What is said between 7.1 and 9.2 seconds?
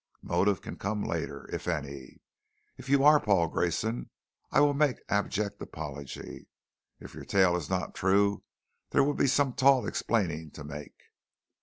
your tale is not true, there will